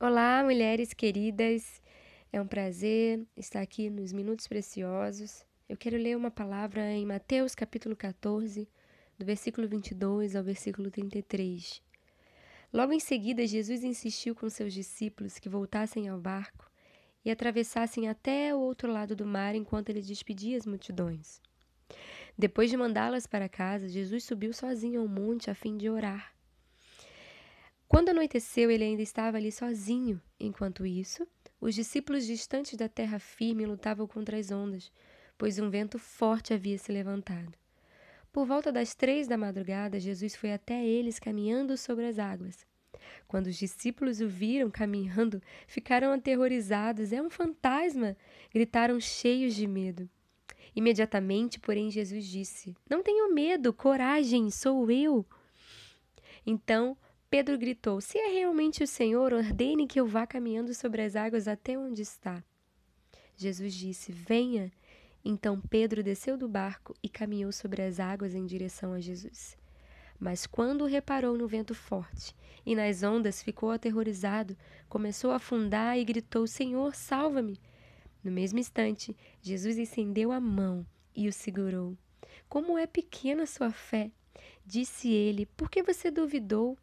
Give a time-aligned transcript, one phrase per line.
[0.00, 1.80] Olá, mulheres queridas.
[2.32, 5.46] É um prazer estar aqui nos Minutos Preciosos.
[5.68, 8.68] Eu quero ler uma palavra em Mateus capítulo 14,
[9.16, 11.80] do versículo 22 ao versículo 33.
[12.72, 16.68] Logo em seguida, Jesus insistiu com seus discípulos que voltassem ao barco
[17.24, 21.40] e atravessassem até o outro lado do mar enquanto ele despedia as multidões.
[22.36, 26.33] Depois de mandá-las para casa, Jesus subiu sozinho ao monte a fim de orar.
[27.88, 30.20] Quando anoiteceu, ele ainda estava ali sozinho.
[30.40, 31.26] Enquanto isso,
[31.60, 34.90] os discípulos distantes da terra firme lutavam contra as ondas,
[35.38, 37.52] pois um vento forte havia se levantado.
[38.32, 42.66] Por volta das três da madrugada, Jesus foi até eles caminhando sobre as águas.
[43.28, 47.12] Quando os discípulos o viram caminhando, ficaram aterrorizados.
[47.12, 48.16] É um fantasma!
[48.52, 50.08] gritaram cheios de medo.
[50.74, 55.24] Imediatamente, porém, Jesus disse: Não tenham medo, coragem, sou eu.
[56.44, 56.96] Então
[57.36, 61.48] Pedro gritou: Se é realmente o Senhor, ordene que eu vá caminhando sobre as águas
[61.48, 62.44] até onde está.
[63.36, 64.70] Jesus disse: Venha.
[65.24, 69.58] Então Pedro desceu do barco e caminhou sobre as águas em direção a Jesus.
[70.16, 74.56] Mas quando reparou no vento forte e nas ondas, ficou aterrorizado,
[74.88, 77.60] começou a afundar e gritou: Senhor, salva-me!
[78.22, 81.98] No mesmo instante, Jesus estendeu a mão e o segurou.
[82.48, 84.12] Como é pequena sua fé!
[84.64, 86.78] Disse ele: Por que você duvidou?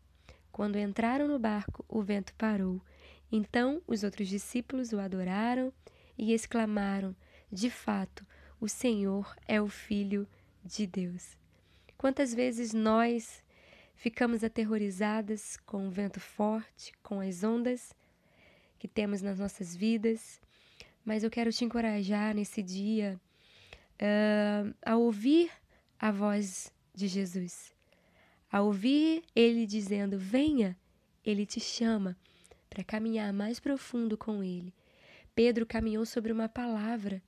[0.52, 2.82] Quando entraram no barco, o vento parou.
[3.32, 5.72] Então os outros discípulos o adoraram
[6.18, 7.16] e exclamaram:
[7.52, 8.26] De fato,
[8.60, 10.28] o Senhor é o Filho
[10.64, 11.38] de Deus.
[11.98, 13.44] Quantas vezes nós
[13.96, 17.94] ficamos aterrorizadas com o vento forte, com as ondas
[18.78, 20.42] que temos nas nossas vidas,
[21.06, 23.20] mas eu quero te encorajar nesse dia
[24.02, 25.52] uh, a ouvir
[26.00, 27.72] a voz de Jesus
[28.52, 30.78] ao ouvir ele dizendo: Venha,
[31.24, 32.18] ele te chama
[32.70, 34.74] para caminhar mais profundo com ele.
[35.34, 37.22] Pedro caminhou sobre uma palavra.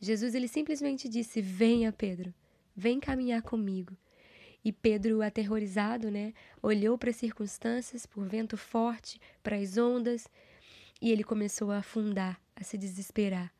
[0.00, 2.32] Jesus ele simplesmente disse: Venha, Pedro,
[2.74, 3.96] vem caminhar comigo.
[4.64, 10.26] E Pedro, aterrorizado, né, olhou para as circunstâncias, por vento forte, para as ondas,
[11.00, 13.52] e ele começou a afundar, a se desesperar.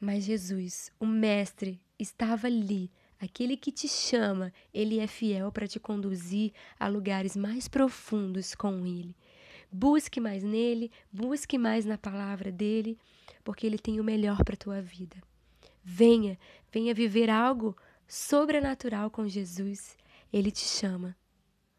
[0.00, 2.90] Mas Jesus, o Mestre, estava ali,
[3.22, 8.84] Aquele que te chama, ele é fiel para te conduzir a lugares mais profundos com
[8.84, 9.14] ele.
[9.70, 12.98] Busque mais nele, busque mais na palavra dele,
[13.44, 15.16] porque ele tem o melhor para a tua vida.
[15.84, 16.36] Venha,
[16.72, 17.76] venha viver algo
[18.08, 19.96] sobrenatural com Jesus.
[20.32, 21.16] Ele te chama.